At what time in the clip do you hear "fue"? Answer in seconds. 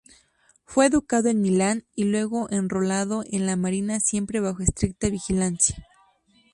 0.65-0.87